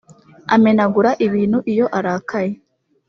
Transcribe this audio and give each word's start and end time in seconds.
amenagura 0.55 1.11
ibintu 1.25 1.57
iyo 1.71 1.85
arakaye. 1.97 2.53